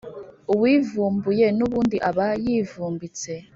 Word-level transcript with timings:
Uwivumbuye 0.53 1.47
n’ubundi 1.57 1.97
aba 2.09 2.27
yivumbitse. 2.43 3.31